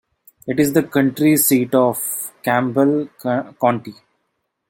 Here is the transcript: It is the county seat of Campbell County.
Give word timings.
It 0.47 0.59
is 0.59 0.73
the 0.73 0.81
county 0.81 1.37
seat 1.37 1.75
of 1.75 2.01
Campbell 2.43 3.07
County. 3.61 3.93